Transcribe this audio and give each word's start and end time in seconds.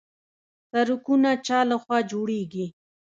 سړکونه 0.71 1.29
چا 1.47 1.59
لخوا 1.69 1.97
جوړیږي؟ 2.11 2.65